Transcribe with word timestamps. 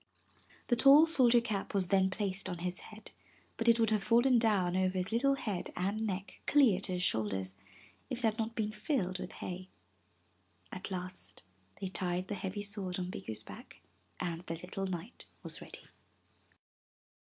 The 0.69 0.75
tall 0.75 1.05
soldier 1.05 1.41
cap 1.41 1.75
was 1.75 1.89
then 1.89 2.09
placed 2.09 2.49
on 2.49 2.57
his 2.65 2.79
head, 2.79 3.11
but 3.55 3.67
it 3.69 3.79
would 3.79 3.91
have 3.91 4.03
fallen 4.03 4.39
down 4.39 4.75
over 4.75 4.97
his 4.97 5.11
little 5.11 5.35
head 5.35 5.71
and 5.75 6.07
neck 6.07 6.41
clear 6.47 6.79
to 6.79 6.93
his 6.93 7.03
shoulders, 7.03 7.55
if 8.09 8.17
it 8.17 8.23
had 8.23 8.39
not 8.39 8.55
been 8.55 8.71
filled 8.71 9.19
with 9.19 9.33
hay. 9.43 9.69
At 10.71 10.89
last 10.89 11.43
they 11.79 11.87
tied 11.87 12.29
the 12.29 12.33
heavy 12.33 12.63
sword 12.63 12.97
on 12.97 13.11
Bikku's 13.11 13.43
back 13.43 13.81
and 14.19 14.41
the 14.47 14.55
little 14.55 14.87
knight 14.87 15.27
was 15.43 15.61
ready. 15.61 15.83